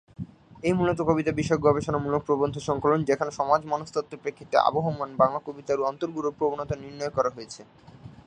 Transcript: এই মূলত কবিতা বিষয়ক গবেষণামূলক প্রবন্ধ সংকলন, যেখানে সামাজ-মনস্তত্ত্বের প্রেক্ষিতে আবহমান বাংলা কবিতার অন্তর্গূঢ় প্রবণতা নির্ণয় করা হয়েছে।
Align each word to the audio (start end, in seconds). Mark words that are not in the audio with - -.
এই 0.63 0.73
মূলত 0.73 0.99
কবিতা 1.01 1.31
বিষয়ক 1.31 1.61
গবেষণামূলক 1.61 2.21
প্রবন্ধ 2.25 2.55
সংকলন, 2.59 2.99
যেখানে 3.03 3.31
সামাজ-মনস্তত্ত্বের 3.31 4.21
প্রেক্ষিতে 4.21 4.55
আবহমান 4.59 5.09
বাংলা 5.17 5.39
কবিতার 5.47 5.87
অন্তর্গূঢ় 5.89 6.29
প্রবণতা 6.31 6.75
নির্ণয় 6.75 7.13
করা 7.17 7.29
হয়েছে। 7.29 7.61